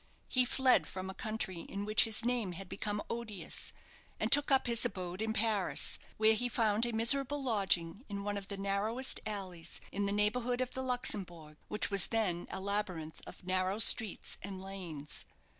He 0.31 0.45
fled 0.45 0.87
from 0.87 1.11
a 1.11 1.13
country 1.13 1.59
in 1.59 1.85
which 1.85 2.05
his 2.05 2.25
name 2.25 2.53
had 2.53 2.67
become 2.67 3.03
odious, 3.07 3.71
and 4.19 4.31
took 4.31 4.49
up 4.49 4.65
his 4.65 4.83
abode 4.83 5.21
in 5.21 5.31
Paris, 5.31 5.99
where 6.17 6.33
he 6.33 6.49
found 6.49 6.87
a 6.87 6.91
miserable 6.91 7.43
lodging 7.43 8.03
in 8.09 8.23
one 8.23 8.35
of 8.35 8.47
the 8.47 8.57
narrowest 8.57 9.19
alleys 9.27 9.79
in 9.91 10.07
the 10.07 10.11
neighbourhood 10.11 10.59
of 10.59 10.71
the 10.73 10.81
Luxembourg, 10.81 11.57
which 11.67 11.91
was 11.91 12.07
then 12.07 12.47
a 12.49 12.59
labyrinth 12.59 13.21
of 13.27 13.43
narrow 13.43 13.77
streets 13.77 14.39
and 14.41 14.59
lanes. 14.59 15.23